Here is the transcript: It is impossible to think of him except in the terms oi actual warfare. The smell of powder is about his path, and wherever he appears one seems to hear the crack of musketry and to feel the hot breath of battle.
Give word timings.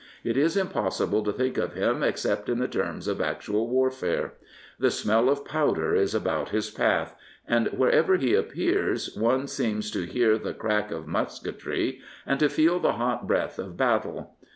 It 0.23 0.35
is 0.35 0.57
impossible 0.57 1.23
to 1.25 1.31
think 1.31 1.59
of 1.59 1.75
him 1.75 2.01
except 2.01 2.49
in 2.49 2.57
the 2.57 2.67
terms 2.67 3.07
oi 3.07 3.23
actual 3.23 3.67
warfare. 3.67 4.33
The 4.79 4.89
smell 4.89 5.29
of 5.29 5.45
powder 5.45 5.93
is 5.93 6.15
about 6.15 6.49
his 6.49 6.71
path, 6.71 7.15
and 7.47 7.67
wherever 7.67 8.15
he 8.17 8.33
appears 8.33 9.15
one 9.15 9.45
seems 9.45 9.91
to 9.91 10.07
hear 10.07 10.39
the 10.39 10.55
crack 10.55 10.89
of 10.89 11.05
musketry 11.05 12.01
and 12.25 12.39
to 12.39 12.49
feel 12.49 12.79
the 12.79 12.93
hot 12.93 13.27
breath 13.27 13.59
of 13.59 13.77
battle. 13.77 14.35